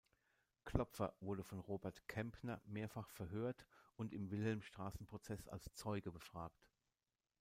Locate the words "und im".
3.97-4.31